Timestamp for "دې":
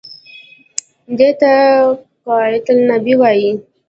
1.17-1.29